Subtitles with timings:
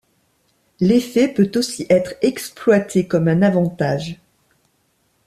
[0.79, 4.19] L'effet peut aussi être exploité comme un avantage.